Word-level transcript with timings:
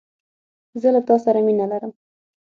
زه 0.81 0.87
له 0.95 1.01
تاسره 1.09 1.39
مينه 1.47 1.65
لرم 1.71 1.91